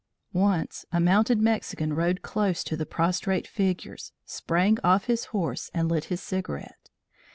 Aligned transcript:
Once 0.33 0.83
a 0.91 0.99
mounted 0.99 1.39
Mexican 1.39 1.93
rode 1.93 2.23
close 2.23 2.63
to 2.63 2.75
the 2.75 2.87
prostrate 2.87 3.45
figures, 3.45 4.11
sprang 4.25 4.79
off 4.83 5.03
his 5.05 5.25
horse 5.25 5.69
and 5.75 5.89
lit 5.89 6.05
his 6.05 6.23
cigarette. 6.23 6.89